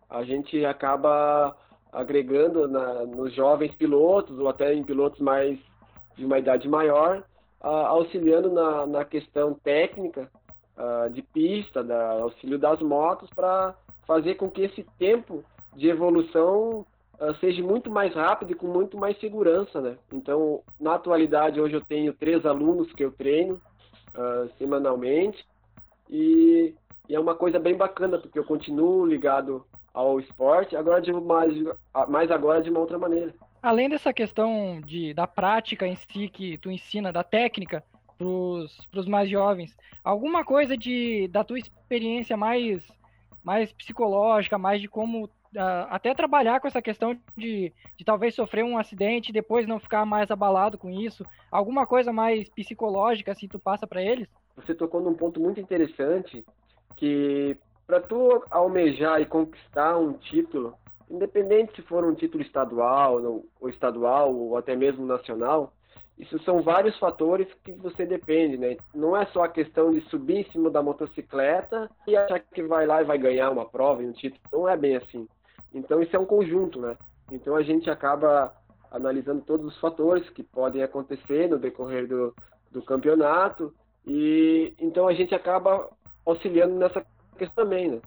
a 0.08 0.24
gente 0.24 0.64
acaba 0.64 1.58
agregando 1.92 2.68
na, 2.68 3.04
nos 3.08 3.34
jovens 3.34 3.74
pilotos 3.74 4.38
ou 4.38 4.48
até 4.48 4.76
em 4.76 4.84
pilotos 4.84 5.20
mais 5.20 5.58
de 6.16 6.24
uma 6.24 6.38
idade 6.38 6.70
maior, 6.70 7.24
uh, 7.64 7.68
auxiliando 7.68 8.52
na, 8.52 8.86
na, 8.86 9.04
questão 9.06 9.56
técnica 9.56 10.30
uh, 10.78 11.10
de 11.10 11.24
pista, 11.24 11.84
da 11.84 12.12
auxílio 12.12 12.60
das 12.60 12.80
motos, 12.80 13.28
para 13.32 13.74
fazer 14.06 14.36
com 14.36 14.52
que 14.52 14.62
esse 14.62 14.84
tempo 15.00 15.44
de 15.76 15.90
evolução 15.90 16.86
seja 17.40 17.62
muito 17.62 17.92
mais 17.92 18.14
rápido 18.14 18.52
e 18.52 18.56
com 18.56 18.68
muito 18.68 18.98
mais 18.98 19.20
segurança, 19.20 19.82
né? 19.82 19.98
Então, 20.12 20.62
na 20.80 20.96
atualidade, 20.96 21.60
hoje 21.60 21.76
eu 21.76 21.82
tenho 21.82 22.14
três 22.14 22.46
alunos 22.46 22.92
que 22.94 23.04
eu 23.04 23.12
treino 23.12 23.56
uh, 24.16 24.50
semanalmente 24.58 25.46
e, 26.10 26.74
e, 27.08 27.16
é 27.16 27.20
uma 27.20 27.36
coisa 27.36 27.60
bem 27.60 27.76
bacana, 27.76 28.18
porque 28.18 28.40
eu 28.40 28.46
continuo 28.46 29.06
ligado 29.06 29.66
ao 29.94 30.20
esporte, 30.20 30.76
agora 30.76 31.02
de 31.02 31.12
mais, 31.12 31.54
mais 32.08 32.32
agora 32.32 32.62
de 32.62 32.70
uma 32.70 32.80
outra 32.80 32.98
maneira. 32.98 33.34
Além 33.62 33.90
dessa 33.90 34.14
questão 34.14 34.80
de, 34.80 35.14
da 35.14 35.28
prática 35.28 35.86
em 35.86 35.96
si 35.96 36.30
que 36.30 36.58
tu 36.58 36.72
ensina, 36.72 37.12
da 37.12 37.24
técnica 37.24 37.84
para 38.18 38.26
os 38.28 39.08
mais 39.08 39.30
jovens, 39.30 39.76
alguma 40.04 40.46
coisa 40.46 40.78
de, 40.78 41.28
da 41.30 41.44
tua 41.44 41.58
experiência 41.58 42.38
mais, 42.38 42.86
mais 43.44 43.72
psicológica, 43.74 44.58
mais 44.58 44.82
de 44.82 44.88
como 44.88 45.30
até 45.90 46.14
trabalhar 46.14 46.60
com 46.60 46.68
essa 46.68 46.82
questão 46.82 47.18
de, 47.36 47.74
de 47.98 48.06
talvez 48.06 48.36
sofrer 48.36 48.64
um 48.64 48.78
acidente 48.78 49.30
e 49.30 49.34
depois 49.34 49.68
não 49.68 49.80
ficar 49.80 50.06
mais 50.06 50.30
abalado 50.30 50.78
com 50.78 50.90
isso? 50.90 51.26
Alguma 51.52 51.88
coisa 51.88 52.14
mais 52.14 52.48
psicológica, 52.50 53.32
assim, 53.32 53.48
tu 53.48 53.58
passa 53.58 53.88
para 53.88 54.02
eles? 54.02 54.28
Você 54.56 54.76
tocou 54.76 55.02
num 55.02 55.14
ponto 55.14 55.40
muito 55.40 55.60
interessante, 55.60 56.46
que 56.96 57.58
para 57.88 58.02
tu 58.02 58.44
almejar 58.52 59.22
e 59.22 59.26
conquistar 59.26 59.98
um 59.98 60.14
título, 60.14 60.76
independente 61.10 61.76
se 61.76 61.82
for 61.82 62.06
um 62.06 62.14
título 62.14 62.44
estadual 62.44 63.44
ou 63.60 63.70
estadual 63.70 64.36
ou 64.36 64.58
até 64.58 64.76
mesmo 64.76 65.06
nacional, 65.06 65.74
isso 66.20 66.38
são 66.44 66.62
vários 66.62 67.00
fatores 67.00 67.48
que 67.64 67.72
você 67.72 68.06
depende, 68.06 68.58
né? 68.58 68.76
Não 68.94 69.16
é 69.16 69.26
só 69.28 69.46
a 69.46 69.50
questão 69.50 69.92
de 69.92 70.02
subir 70.10 70.40
em 70.40 70.52
cima 70.52 70.70
da 70.70 70.84
motocicleta 70.84 71.90
e 72.06 72.16
achar 72.16 72.40
que 72.40 72.62
vai 72.62 72.86
lá 72.86 73.02
e 73.02 73.06
vai 73.06 73.18
ganhar 73.18 73.50
uma 73.50 73.66
prova 73.66 74.04
e 74.04 74.06
um 74.06 74.12
título. 74.12 74.42
Não 74.52 74.68
é 74.68 74.76
bem 74.76 74.98
assim. 74.98 75.28
Então 75.74 76.02
isso 76.02 76.16
é 76.16 76.20
um 76.20 76.26
conjunto, 76.26 76.80
né? 76.80 76.98
Então 77.32 77.56
a 77.56 77.62
gente 77.62 77.90
acaba 77.90 78.54
analisando 78.92 79.42
todos 79.42 79.68
os 79.68 79.80
fatores 79.80 80.28
que 80.30 80.44
podem 80.44 80.82
acontecer 80.82 81.48
no 81.48 81.60
decorrer 81.60 82.08
do, 82.08 82.34
do 82.72 82.82
campeonato 82.82 83.74
e 84.06 84.74
então 84.80 85.08
a 85.08 85.14
gente 85.14 85.36
acaba 85.36 85.88
auxiliando 86.26 86.76
nessa 86.76 87.06
questão 87.38 87.64
também, 87.64 87.90
né? 87.92 88.02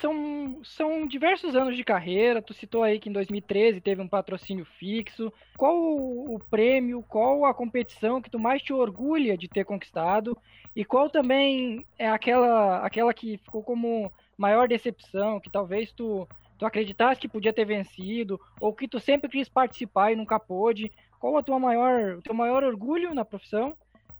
São, 0.00 0.60
são 0.62 1.08
diversos 1.08 1.56
anos 1.56 1.76
de 1.76 1.82
carreira. 1.82 2.40
Tu 2.40 2.54
citou 2.54 2.84
aí 2.84 3.00
que 3.00 3.08
em 3.08 3.12
2013 3.12 3.80
teve 3.80 4.00
um 4.00 4.06
patrocínio 4.06 4.64
fixo. 4.64 5.32
Qual 5.56 5.76
o 5.76 6.40
prêmio, 6.48 7.04
qual 7.08 7.44
a 7.44 7.52
competição 7.52 8.22
que 8.22 8.30
tu 8.30 8.38
mais 8.38 8.62
te 8.62 8.72
orgulha 8.72 9.36
de 9.36 9.48
ter 9.48 9.64
conquistado? 9.64 10.38
E 10.74 10.84
qual 10.84 11.10
também 11.10 11.84
é 11.98 12.08
aquela, 12.08 12.78
aquela 12.78 13.12
que 13.12 13.38
ficou 13.38 13.60
como 13.60 14.12
maior 14.36 14.68
decepção, 14.68 15.40
que 15.40 15.50
talvez 15.50 15.90
tu 15.90 16.28
tu 16.58 16.66
acreditasse 16.66 17.20
que 17.20 17.28
podia 17.28 17.52
ter 17.52 17.64
vencido, 17.64 18.40
ou 18.60 18.72
que 18.72 18.88
tu 18.88 18.98
sempre 18.98 19.30
quis 19.30 19.48
participar 19.48 20.12
e 20.12 20.16
nunca 20.16 20.38
pôde? 20.38 20.92
Qual 21.20 21.36
a 21.36 21.42
tua 21.42 21.58
maior, 21.58 22.16
o 22.16 22.22
teu 22.22 22.34
maior 22.34 22.64
orgulho 22.64 23.14
na 23.14 23.24
profissão 23.24 23.74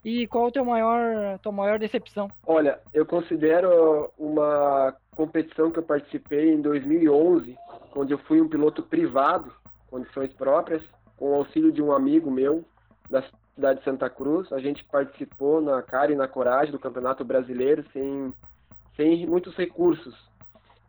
e 0.04 0.26
qual 0.26 0.47
a 0.47 0.50
tua 0.50 0.64
maior, 0.64 1.38
tua 1.40 1.52
maior 1.52 1.78
decepção? 1.78 2.30
Olha, 2.47 2.80
eu 2.95 3.04
considero 3.04 4.11
uma 4.18 4.95
competição 5.14 5.71
que 5.71 5.80
eu 5.80 5.83
participei 5.83 6.54
em 6.54 6.61
2011, 6.61 7.57
onde 7.95 8.12
eu 8.12 8.18
fui 8.18 8.40
um 8.40 8.49
piloto 8.49 8.83
privado, 8.83 9.52
condições 9.90 10.33
próprias, 10.33 10.83
com 11.16 11.33
o 11.33 11.35
auxílio 11.35 11.73
de 11.73 11.83
um 11.83 11.92
amigo 11.92 12.30
meu 12.30 12.64
da 13.11 13.25
cidade 13.54 13.80
de 13.80 13.85
Santa 13.85 14.09
Cruz. 14.09 14.52
A 14.52 14.61
gente 14.61 14.85
participou 14.85 15.61
na 15.61 15.83
cara 15.83 16.12
e 16.12 16.16
na 16.16 16.28
coragem 16.28 16.71
do 16.71 16.78
Campeonato 16.78 17.25
Brasileiro 17.25 17.85
sem, 17.92 18.33
sem 18.97 19.26
muitos 19.26 19.57
recursos. 19.57 20.14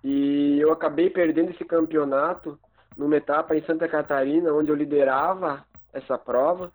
E 0.03 0.57
eu 0.59 0.71
acabei 0.71 1.09
perdendo 1.09 1.51
esse 1.51 1.65
campeonato 1.65 2.57
numa 2.97 3.17
etapa 3.17 3.55
em 3.55 3.63
Santa 3.63 3.87
Catarina, 3.87 4.53
onde 4.53 4.69
eu 4.69 4.75
liderava 4.75 5.63
essa 5.93 6.17
prova. 6.17 6.71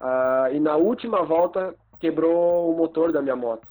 Uh, 0.00 0.54
e 0.54 0.60
na 0.60 0.76
última 0.76 1.22
volta 1.24 1.74
quebrou 1.98 2.70
o 2.70 2.76
motor 2.76 3.12
da 3.12 3.20
minha 3.20 3.34
moto, 3.34 3.66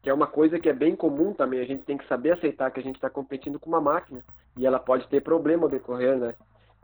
que 0.00 0.08
é 0.08 0.14
uma 0.14 0.26
coisa 0.26 0.58
que 0.58 0.68
é 0.68 0.72
bem 0.72 0.94
comum 0.94 1.32
também. 1.32 1.60
A 1.60 1.64
gente 1.64 1.84
tem 1.84 1.96
que 1.96 2.06
saber 2.06 2.32
aceitar 2.32 2.70
que 2.70 2.80
a 2.80 2.82
gente 2.82 2.96
está 2.96 3.10
competindo 3.10 3.58
com 3.58 3.68
uma 3.68 3.80
máquina 3.80 4.24
e 4.56 4.66
ela 4.66 4.78
pode 4.78 5.08
ter 5.08 5.20
problema 5.20 5.64
ao 5.64 5.68
decorrer, 5.68 6.16
né? 6.16 6.34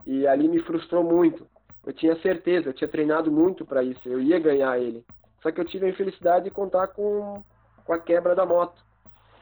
E 0.05 0.27
ali 0.27 0.47
me 0.47 0.59
frustrou 0.59 1.03
muito. 1.03 1.45
Eu 1.85 1.93
tinha 1.93 2.15
certeza, 2.21 2.69
eu 2.69 2.73
tinha 2.73 2.87
treinado 2.87 3.31
muito 3.31 3.65
para 3.65 3.83
isso, 3.83 4.01
eu 4.05 4.19
ia 4.21 4.39
ganhar 4.39 4.77
ele. 4.79 5.05
Só 5.41 5.51
que 5.51 5.59
eu 5.59 5.65
tive 5.65 5.85
a 5.85 5.89
infelicidade 5.89 6.45
de 6.45 6.51
contar 6.51 6.87
com, 6.87 7.43
com 7.85 7.93
a 7.93 7.99
quebra 7.99 8.35
da 8.35 8.45
moto. 8.45 8.81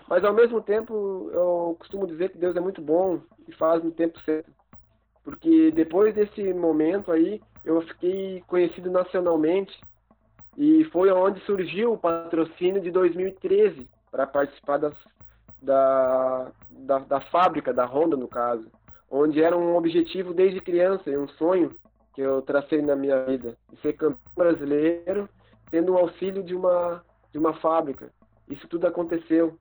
Mas 0.08 0.24
ao 0.24 0.34
mesmo 0.34 0.62
tempo, 0.62 1.30
eu 1.34 1.76
costumo 1.80 2.08
dizer 2.08 2.30
que 2.30 2.38
Deus 2.38 2.56
é 2.56 2.60
muito 2.60 2.82
bom 2.82 3.20
e 3.48 3.52
faz 3.54 3.84
no 3.84 3.92
tempo 3.92 4.20
certo. 4.22 4.52
Porque 5.24 5.72
depois 5.72 6.16
desse 6.16 6.54
momento 6.54 7.12
aí, 7.12 7.42
eu 7.66 7.82
fiquei 7.82 8.42
conhecido 8.48 8.90
nacionalmente 8.90 9.78
e 10.58 10.86
foi 10.86 11.12
onde 11.12 11.42
surgiu 11.42 11.94
o 11.94 11.98
patrocínio 11.98 12.82
de 12.82 12.90
2013 12.90 13.90
para 14.10 14.26
participar 14.26 14.78
das, 14.78 14.96
da, 15.62 16.52
da, 16.70 17.00
da 17.00 17.22
fábrica, 17.22 17.74
da 17.74 17.86
Honda 17.86 18.16
no 18.16 18.28
caso, 18.28 18.66
onde 19.12 19.44
era 19.44 19.58
um 19.58 19.76
objetivo 19.76 20.34
desde 20.34 20.62
criança, 20.62 21.10
um 21.12 21.28
sonho 21.28 21.76
que 22.14 22.22
eu 22.22 22.42
tracei 22.42 22.82
na 22.82 22.96
minha 22.96 23.26
vida, 23.26 23.58
ser 23.82 23.94
campeão 23.94 24.20
brasileiro, 24.36 25.30
tendo 25.70 25.94
o 25.94 25.98
auxílio 25.98 26.42
de 26.42 26.56
uma, 26.56 27.04
de 27.32 27.38
uma 27.38 27.54
fábrica. 27.56 28.10
Isso 28.50 28.68
tudo 28.68 28.88
aconteceu 28.88 29.60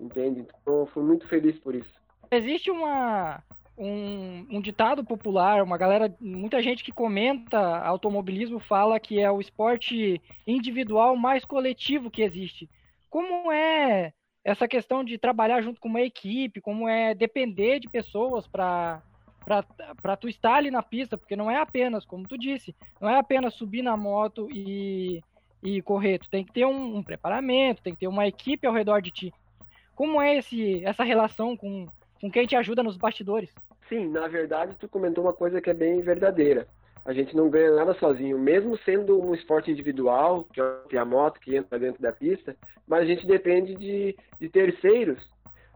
entende? 0.00 0.46
Então, 0.62 0.86
fui 0.86 1.02
muito 1.02 1.26
feliz 1.26 1.58
por 1.58 1.74
isso. 1.74 1.92
Existe 2.30 2.70
uma, 2.70 3.42
um, 3.76 4.46
um, 4.50 4.60
ditado 4.60 5.04
popular, 5.04 5.62
uma 5.62 5.78
galera, 5.78 6.14
muita 6.20 6.60
gente 6.60 6.84
que 6.84 6.92
comenta 6.92 7.58
automobilismo 7.78 8.58
fala 8.58 9.00
que 9.00 9.20
é 9.20 9.30
o 9.30 9.40
esporte 9.40 10.20
individual 10.46 11.16
mais 11.16 11.44
coletivo 11.44 12.10
que 12.10 12.22
existe. 12.22 12.68
Como 13.08 13.50
é 13.52 14.12
essa 14.44 14.66
questão 14.66 15.04
de 15.04 15.16
trabalhar 15.18 15.62
junto 15.62 15.80
com 15.80 15.88
uma 15.88 16.00
equipe, 16.00 16.60
como 16.60 16.88
é 16.88 17.14
depender 17.14 17.78
de 17.80 17.88
pessoas 17.88 18.46
para 18.46 19.02
para 20.02 20.14
tu 20.14 20.28
estar 20.28 20.56
ali 20.56 20.70
na 20.70 20.82
pista, 20.82 21.16
porque 21.16 21.34
não 21.34 21.50
é 21.50 21.56
apenas, 21.56 22.04
como 22.04 22.28
tu 22.28 22.36
disse, 22.36 22.76
não 23.00 23.08
é 23.08 23.18
apenas 23.18 23.54
subir 23.54 23.80
na 23.80 23.96
moto 23.96 24.46
e, 24.52 25.22
e 25.62 25.80
correr, 25.80 26.18
tu 26.18 26.28
tem 26.28 26.44
que 26.44 26.52
ter 26.52 26.66
um, 26.66 26.96
um 26.96 27.02
preparamento, 27.02 27.82
tem 27.82 27.94
que 27.94 28.00
ter 28.00 28.08
uma 28.08 28.26
equipe 28.26 28.66
ao 28.66 28.74
redor 28.74 29.00
de 29.00 29.10
ti. 29.10 29.34
Como 29.98 30.22
é 30.22 30.36
esse, 30.36 30.84
essa 30.84 31.02
relação 31.02 31.56
com, 31.56 31.88
com 32.20 32.30
quem 32.30 32.46
te 32.46 32.54
ajuda 32.54 32.84
nos 32.84 32.96
bastidores? 32.96 33.52
Sim, 33.88 34.08
na 34.08 34.28
verdade, 34.28 34.76
tu 34.78 34.88
comentou 34.88 35.24
uma 35.24 35.32
coisa 35.32 35.60
que 35.60 35.70
é 35.70 35.74
bem 35.74 36.00
verdadeira. 36.00 36.68
A 37.04 37.12
gente 37.12 37.34
não 37.34 37.50
ganha 37.50 37.74
nada 37.74 37.92
sozinho, 37.94 38.38
mesmo 38.38 38.78
sendo 38.84 39.20
um 39.20 39.34
esporte 39.34 39.72
individual, 39.72 40.46
que 40.88 40.96
é 40.96 41.00
a 41.00 41.04
moto 41.04 41.40
que 41.40 41.56
entra 41.56 41.80
dentro 41.80 42.00
da 42.00 42.12
pista, 42.12 42.54
mas 42.86 43.02
a 43.02 43.06
gente 43.06 43.26
depende 43.26 43.74
de, 43.74 44.16
de 44.40 44.48
terceiros. 44.48 45.20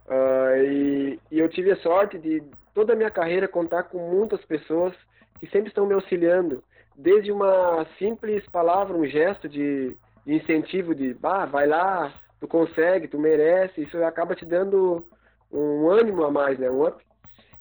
Uh, 0.07 0.67
e, 0.69 1.21
e 1.33 1.41
eu 1.41 1.49
tive 1.49 1.73
a 1.73 1.76
sorte 1.79 2.17
de, 2.17 2.45
toda 2.73 2.93
a 2.93 2.97
minha 2.97 3.11
carreira, 3.11 3.49
contar 3.49 3.83
com 3.83 4.09
muitas 4.09 4.45
pessoas 4.45 4.95
que 5.41 5.49
sempre 5.49 5.67
estão 5.67 5.85
me 5.85 5.95
auxiliando, 5.95 6.62
desde 6.95 7.33
uma 7.33 7.85
simples 7.99 8.47
palavra, 8.52 8.97
um 8.97 9.05
gesto 9.05 9.49
de, 9.49 9.97
de 10.25 10.33
incentivo 10.33 10.95
de, 10.95 11.12
bah, 11.12 11.45
vai 11.45 11.67
lá, 11.67 12.14
tu 12.42 12.49
consegue, 12.49 13.06
tu 13.06 13.20
merece, 13.20 13.82
isso 13.82 14.02
acaba 14.02 14.34
te 14.34 14.44
dando 14.44 15.06
um 15.52 15.88
ânimo 15.88 16.25
a 16.25 16.30
mais, 16.30 16.58
né, 16.58 16.68
um 16.68 16.84
up. 16.84 17.00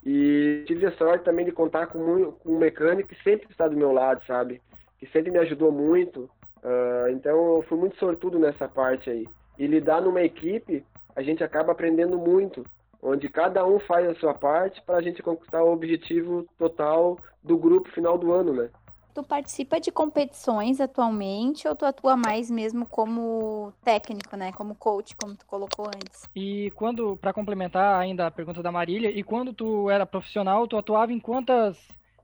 E 0.03 0.63
tive 0.65 0.87
a 0.87 0.91
sorte 0.93 1.23
também 1.23 1.45
de 1.45 1.51
contar 1.51 1.85
com, 1.85 2.31
com 2.31 2.51
um 2.51 2.57
mecânico 2.57 3.09
que 3.09 3.23
sempre 3.23 3.47
está 3.51 3.67
do 3.67 3.77
meu 3.77 3.91
lado, 3.91 4.25
sabe? 4.25 4.59
Que 4.97 5.05
sempre 5.09 5.29
me 5.29 5.37
ajudou 5.37 5.71
muito. 5.71 6.21
Uh, 6.63 7.09
então 7.11 7.57
eu 7.57 7.65
fui 7.69 7.77
muito 7.77 7.95
sortudo 7.97 8.39
nessa 8.39 8.67
parte 8.67 9.11
aí. 9.11 9.27
E 9.59 9.67
lidar 9.67 10.01
numa 10.01 10.23
equipe, 10.23 10.83
a 11.15 11.21
gente 11.21 11.43
acaba 11.43 11.73
aprendendo 11.73 12.17
muito, 12.17 12.65
onde 13.03 13.29
cada 13.29 13.63
um 13.63 13.77
faz 13.81 14.09
a 14.09 14.15
sua 14.15 14.33
parte 14.33 14.81
para 14.81 14.97
a 14.97 15.01
gente 15.03 15.21
conquistar 15.21 15.63
o 15.63 15.71
objetivo 15.71 16.47
total 16.57 17.19
do 17.43 17.55
grupo 17.55 17.87
final 17.91 18.17
do 18.17 18.31
ano, 18.31 18.51
né? 18.51 18.71
Tu 19.13 19.23
participa 19.23 19.79
de 19.79 19.91
competições 19.91 20.79
atualmente 20.79 21.67
ou 21.67 21.75
tu 21.75 21.85
atua 21.85 22.15
mais 22.15 22.49
mesmo 22.49 22.85
como 22.85 23.73
técnico, 23.83 24.37
né? 24.37 24.53
Como 24.53 24.73
coach, 24.73 25.15
como 25.17 25.35
tu 25.35 25.45
colocou 25.45 25.85
antes? 25.87 26.29
E 26.33 26.71
quando, 26.71 27.17
para 27.17 27.33
complementar 27.33 27.99
ainda 27.99 28.27
a 28.27 28.31
pergunta 28.31 28.63
da 28.63 28.71
Marília, 28.71 29.09
e 29.09 29.21
quando 29.21 29.53
tu 29.53 29.89
era 29.89 30.05
profissional, 30.05 30.65
tu 30.65 30.77
atuava 30.77 31.11
em 31.11 31.19
quantas, 31.19 31.77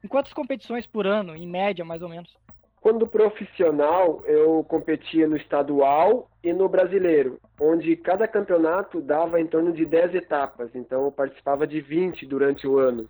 em 0.04 0.08
quantas 0.08 0.32
competições 0.32 0.88
por 0.88 1.06
ano, 1.06 1.36
em 1.36 1.46
média, 1.46 1.84
mais 1.84 2.02
ou 2.02 2.08
menos? 2.08 2.34
Quando 2.80 3.06
profissional, 3.06 4.22
eu 4.26 4.64
competia 4.64 5.28
no 5.28 5.36
estadual 5.36 6.30
e 6.42 6.54
no 6.54 6.70
brasileiro, 6.70 7.38
onde 7.60 7.98
cada 7.98 8.28
campeonato 8.30 9.02
dava 9.02 9.42
em 9.42 9.48
torno 9.48 9.74
de 9.74 9.86
10 9.86 10.16
etapas, 10.16 10.70
então 10.74 11.04
eu 11.04 11.12
participava 11.12 11.68
de 11.68 11.82
20 11.82 12.26
durante 12.26 12.66
o 12.66 12.78
ano. 12.78 13.10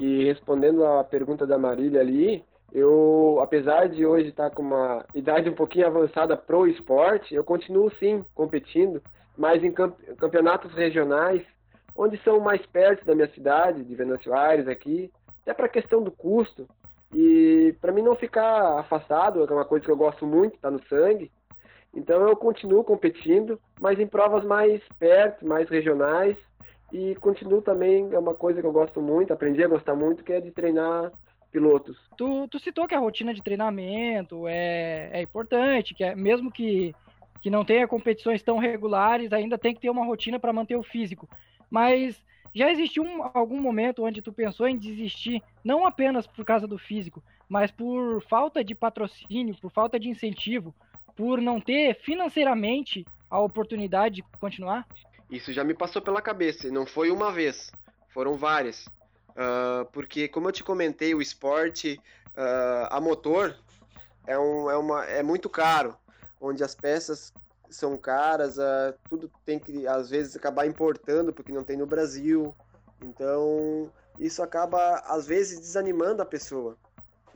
E 0.00 0.24
respondendo 0.24 0.84
à 0.84 1.04
pergunta 1.04 1.46
da 1.46 1.56
Marília 1.56 2.00
ali, 2.00 2.44
eu, 2.76 3.38
apesar 3.40 3.88
de 3.88 4.04
hoje 4.04 4.28
estar 4.28 4.50
com 4.50 4.60
uma 4.60 5.02
idade 5.14 5.48
um 5.48 5.54
pouquinho 5.54 5.86
avançada 5.86 6.36
pro 6.36 6.66
esporte, 6.66 7.34
eu 7.34 7.42
continuo 7.42 7.90
sim 7.92 8.22
competindo, 8.34 9.02
mas 9.34 9.64
em 9.64 9.72
campeonatos 9.72 10.74
regionais, 10.74 11.40
onde 11.96 12.22
são 12.22 12.38
mais 12.38 12.60
perto 12.66 13.02
da 13.06 13.14
minha 13.14 13.32
cidade, 13.32 13.82
de 13.82 13.94
Venâncio 13.94 14.34
Aires 14.34 14.68
aqui, 14.68 15.10
até 15.40 15.54
para 15.54 15.70
questão 15.70 16.02
do 16.02 16.10
custo. 16.10 16.68
E 17.14 17.74
para 17.80 17.92
mim 17.92 18.02
não 18.02 18.14
ficar 18.14 18.78
afastado, 18.78 19.42
é 19.42 19.50
uma 19.50 19.64
coisa 19.64 19.82
que 19.82 19.90
eu 19.90 19.96
gosto 19.96 20.26
muito, 20.26 20.56
está 20.56 20.70
no 20.70 20.84
sangue. 20.86 21.32
Então 21.94 22.28
eu 22.28 22.36
continuo 22.36 22.84
competindo, 22.84 23.58
mas 23.80 23.98
em 23.98 24.06
provas 24.06 24.44
mais 24.44 24.82
perto, 24.98 25.46
mais 25.46 25.66
regionais. 25.70 26.36
E 26.92 27.14
continuo 27.16 27.62
também, 27.62 28.12
é 28.12 28.18
uma 28.18 28.34
coisa 28.34 28.60
que 28.60 28.66
eu 28.66 28.72
gosto 28.72 29.00
muito, 29.00 29.32
aprendi 29.32 29.64
a 29.64 29.68
gostar 29.68 29.94
muito, 29.94 30.22
que 30.22 30.34
é 30.34 30.42
de 30.42 30.50
treinar 30.50 31.10
pilotos. 31.56 31.96
Tu, 32.18 32.48
tu 32.48 32.58
citou 32.58 32.86
que 32.86 32.94
a 32.94 32.98
rotina 32.98 33.32
de 33.32 33.42
treinamento 33.42 34.46
é, 34.46 35.08
é 35.10 35.22
importante, 35.22 35.94
que 35.94 36.04
é, 36.04 36.14
mesmo 36.14 36.52
que, 36.52 36.94
que 37.40 37.48
não 37.48 37.64
tenha 37.64 37.88
competições 37.88 38.42
tão 38.42 38.58
regulares, 38.58 39.32
ainda 39.32 39.56
tem 39.56 39.74
que 39.74 39.80
ter 39.80 39.88
uma 39.88 40.04
rotina 40.04 40.38
para 40.38 40.52
manter 40.52 40.76
o 40.76 40.82
físico. 40.82 41.26
Mas 41.70 42.22
já 42.54 42.70
existiu 42.70 43.02
um, 43.02 43.22
algum 43.32 43.58
momento 43.58 44.04
onde 44.04 44.20
tu 44.20 44.34
pensou 44.34 44.68
em 44.68 44.76
desistir, 44.76 45.42
não 45.64 45.86
apenas 45.86 46.26
por 46.26 46.44
causa 46.44 46.66
do 46.66 46.76
físico, 46.76 47.22
mas 47.48 47.70
por 47.70 48.22
falta 48.28 48.62
de 48.62 48.74
patrocínio, 48.74 49.56
por 49.58 49.70
falta 49.70 49.98
de 49.98 50.10
incentivo, 50.10 50.74
por 51.16 51.40
não 51.40 51.58
ter 51.58 51.94
financeiramente 51.94 53.06
a 53.30 53.40
oportunidade 53.40 54.16
de 54.16 54.22
continuar? 54.38 54.86
Isso 55.30 55.54
já 55.54 55.64
me 55.64 55.72
passou 55.72 56.02
pela 56.02 56.20
cabeça, 56.20 56.68
e 56.68 56.70
não 56.70 56.84
foi 56.84 57.10
uma 57.10 57.32
vez, 57.32 57.72
foram 58.12 58.36
várias. 58.36 58.86
Uh, 59.36 59.84
porque, 59.92 60.28
como 60.28 60.48
eu 60.48 60.52
te 60.52 60.64
comentei, 60.64 61.14
o 61.14 61.20
esporte 61.20 62.00
uh, 62.34 62.88
a 62.88 62.98
motor 63.00 63.54
é, 64.26 64.38
um, 64.38 64.70
é, 64.70 64.76
uma, 64.78 65.04
é 65.04 65.22
muito 65.22 65.50
caro, 65.50 65.94
onde 66.40 66.64
as 66.64 66.74
peças 66.74 67.34
são 67.68 67.98
caras, 67.98 68.56
uh, 68.56 68.94
tudo 69.10 69.30
tem 69.44 69.58
que, 69.58 69.86
às 69.86 70.08
vezes, 70.08 70.36
acabar 70.36 70.66
importando, 70.66 71.34
porque 71.34 71.52
não 71.52 71.62
tem 71.62 71.76
no 71.76 71.86
Brasil. 71.86 72.54
Então, 73.02 73.92
isso 74.18 74.42
acaba, 74.42 75.02
às 75.06 75.26
vezes, 75.26 75.60
desanimando 75.60 76.22
a 76.22 76.26
pessoa, 76.26 76.78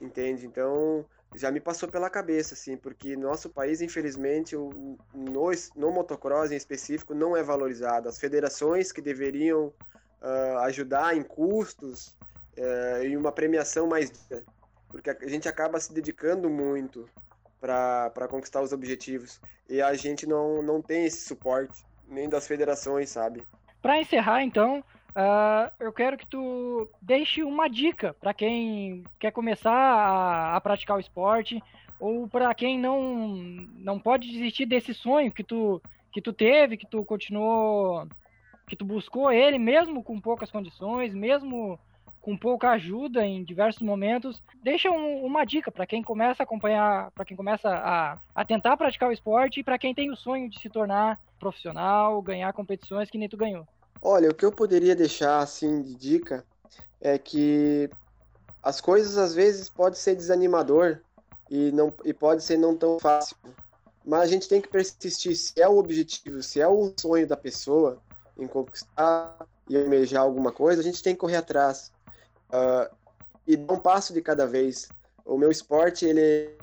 entende? 0.00 0.46
Então, 0.46 1.04
já 1.34 1.50
me 1.50 1.60
passou 1.60 1.86
pela 1.86 2.08
cabeça, 2.08 2.54
assim, 2.54 2.78
porque 2.78 3.14
nosso 3.14 3.50
país, 3.50 3.82
infelizmente, 3.82 4.56
o, 4.56 4.96
no, 5.14 5.50
no 5.76 5.90
motocross 5.90 6.50
em 6.50 6.56
específico, 6.56 7.14
não 7.14 7.36
é 7.36 7.42
valorizado. 7.42 8.08
As 8.08 8.18
federações 8.18 8.90
que 8.90 9.02
deveriam 9.02 9.70
uh, 10.20 10.58
ajudar 10.60 11.16
em 11.16 11.22
custos 11.22 12.16
uh, 12.56 13.04
e 13.04 13.16
uma 13.16 13.32
premiação 13.32 13.86
mais 13.86 14.10
porque 14.90 15.10
a 15.10 15.28
gente 15.28 15.48
acaba 15.48 15.78
se 15.78 15.92
dedicando 15.92 16.50
muito 16.50 17.08
para 17.60 18.26
conquistar 18.28 18.60
os 18.60 18.72
objetivos 18.72 19.40
e 19.68 19.80
a 19.80 19.94
gente 19.94 20.26
não, 20.26 20.62
não 20.62 20.82
tem 20.82 21.04
esse 21.04 21.26
suporte 21.26 21.84
nem 22.08 22.28
das 22.28 22.46
federações, 22.46 23.08
sabe? 23.10 23.46
Para 23.80 24.00
encerrar, 24.00 24.42
então, 24.42 24.80
uh, 25.10 25.70
eu 25.78 25.92
quero 25.92 26.18
que 26.18 26.26
tu 26.26 26.88
deixe 27.00 27.42
uma 27.44 27.68
dica 27.68 28.14
para 28.14 28.34
quem 28.34 29.04
quer 29.18 29.30
começar 29.30 29.72
a, 29.72 30.56
a 30.56 30.60
praticar 30.60 30.96
o 30.96 31.00
esporte 31.00 31.62
ou 32.00 32.26
para 32.26 32.52
quem 32.54 32.78
não 32.78 33.22
não 33.76 34.00
pode 34.00 34.30
desistir 34.30 34.66
desse 34.66 34.92
sonho 34.92 35.30
que 35.30 35.44
tu 35.44 35.80
que 36.12 36.20
tu 36.20 36.32
teve, 36.32 36.76
que 36.76 36.86
tu 36.86 37.04
continuou 37.04 38.08
que 38.70 38.76
tu 38.76 38.84
buscou 38.84 39.32
ele 39.32 39.58
mesmo 39.58 40.02
com 40.02 40.20
poucas 40.20 40.48
condições, 40.48 41.12
mesmo 41.12 41.78
com 42.20 42.36
pouca 42.36 42.70
ajuda 42.70 43.26
em 43.26 43.42
diversos 43.42 43.82
momentos. 43.82 44.40
Deixa 44.62 44.90
um, 44.90 45.24
uma 45.24 45.44
dica 45.44 45.72
para 45.72 45.86
quem 45.86 46.02
começa 46.02 46.42
a 46.42 46.44
acompanhar, 46.44 47.10
para 47.10 47.24
quem 47.24 47.36
começa 47.36 47.68
a, 47.68 48.18
a 48.32 48.44
tentar 48.44 48.76
praticar 48.76 49.08
o 49.08 49.12
esporte 49.12 49.60
e 49.60 49.64
para 49.64 49.78
quem 49.78 49.92
tem 49.92 50.10
o 50.10 50.16
sonho 50.16 50.48
de 50.48 50.60
se 50.60 50.70
tornar 50.70 51.18
profissional, 51.38 52.22
ganhar 52.22 52.52
competições 52.52 53.10
que 53.10 53.18
nem 53.18 53.28
tu 53.28 53.36
ganhou. 53.36 53.66
Olha, 54.00 54.30
o 54.30 54.34
que 54.34 54.44
eu 54.44 54.52
poderia 54.52 54.94
deixar 54.94 55.40
assim 55.40 55.82
de 55.82 55.94
dica 55.96 56.44
é 57.00 57.18
que 57.18 57.90
as 58.62 58.80
coisas 58.80 59.18
às 59.18 59.34
vezes 59.34 59.68
pode 59.68 59.98
ser 59.98 60.14
desanimador 60.14 61.00
e 61.50 61.72
não 61.72 61.92
e 62.04 62.12
pode 62.12 62.44
ser 62.44 62.56
não 62.56 62.76
tão 62.76 63.00
fácil, 63.00 63.36
mas 64.04 64.20
a 64.20 64.26
gente 64.26 64.48
tem 64.48 64.60
que 64.60 64.68
persistir 64.68 65.34
se 65.34 65.60
é 65.60 65.68
o 65.68 65.76
objetivo, 65.76 66.42
se 66.42 66.60
é 66.60 66.68
o 66.68 66.92
sonho 66.98 67.26
da 67.26 67.36
pessoa, 67.36 68.00
em 68.42 68.46
conquistar 68.46 69.36
e 69.68 69.76
almejar 69.76 70.22
alguma 70.22 70.50
coisa, 70.50 70.80
a 70.80 70.84
gente 70.84 71.02
tem 71.02 71.14
que 71.14 71.20
correr 71.20 71.36
atrás 71.36 71.92
uh, 72.48 72.94
e 73.46 73.56
dar 73.56 73.74
um 73.74 73.78
passo 73.78 74.12
de 74.12 74.20
cada 74.20 74.46
vez. 74.46 74.88
O 75.24 75.36
meu 75.36 75.50
esporte 75.50 76.04
ele 76.04 76.20
é 76.20 76.56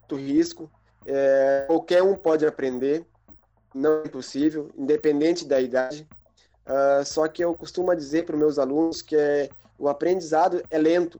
muito 0.00 0.16
risco, 0.16 0.70
é, 1.06 1.64
qualquer 1.66 2.02
um 2.02 2.16
pode 2.16 2.46
aprender, 2.46 3.06
não 3.74 4.02
é 4.02 4.06
impossível, 4.06 4.70
independente 4.76 5.44
da 5.44 5.60
idade. 5.60 6.08
Uh, 6.64 7.04
só 7.04 7.26
que 7.26 7.42
eu 7.42 7.54
costumo 7.54 7.94
dizer 7.94 8.24
para 8.24 8.34
os 8.34 8.40
meus 8.40 8.58
alunos 8.58 9.02
que 9.02 9.16
é, 9.16 9.50
o 9.78 9.88
aprendizado 9.88 10.62
é 10.70 10.78
lento, 10.78 11.18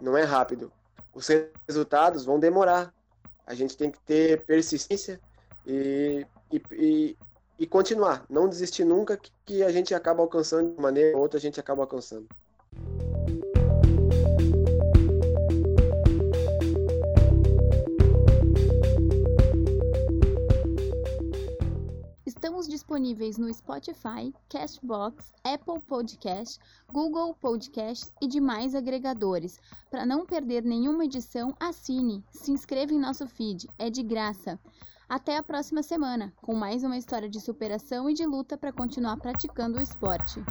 não 0.00 0.16
é 0.16 0.22
rápido. 0.22 0.72
Os 1.12 1.28
resultados 1.66 2.24
vão 2.24 2.38
demorar. 2.38 2.94
A 3.46 3.54
gente 3.54 3.76
tem 3.76 3.90
que 3.90 3.98
ter 4.00 4.44
persistência 4.44 5.20
e, 5.66 6.24
e, 6.52 6.62
e 6.72 7.18
e 7.60 7.66
continuar, 7.66 8.24
não 8.30 8.48
desistir 8.48 8.86
nunca, 8.86 9.20
que, 9.44 9.62
a 9.62 9.70
gente 9.70 9.94
acaba 9.94 10.22
alcançando 10.22 10.70
de 10.70 10.76
uma 10.76 10.84
maneira 10.84 11.14
ou 11.14 11.22
outra, 11.22 11.36
a 11.36 11.40
gente 11.40 11.60
acaba 11.60 11.82
alcançando. 11.82 12.26
Estamos 22.24 22.66
disponíveis 22.66 23.36
no 23.36 23.52
Spotify, 23.52 24.32
Cashbox, 24.48 25.30
Apple 25.44 25.80
Podcast, 25.86 26.58
Google 26.90 27.34
Podcast 27.34 28.10
e 28.22 28.26
demais 28.26 28.74
agregadores. 28.74 29.60
Para 29.90 30.06
não 30.06 30.24
perder 30.24 30.64
nenhuma 30.64 31.04
edição, 31.04 31.54
assine, 31.60 32.24
se 32.32 32.52
inscreva 32.52 32.94
em 32.94 32.98
nosso 32.98 33.26
feed, 33.26 33.68
é 33.78 33.90
de 33.90 34.02
graça. 34.02 34.58
Até 35.10 35.36
a 35.36 35.42
próxima 35.42 35.82
semana, 35.82 36.32
com 36.40 36.54
mais 36.54 36.84
uma 36.84 36.96
história 36.96 37.28
de 37.28 37.40
superação 37.40 38.08
e 38.08 38.14
de 38.14 38.24
luta 38.24 38.56
para 38.56 38.72
continuar 38.72 39.16
praticando 39.18 39.78
o 39.78 39.82
esporte. 39.82 40.48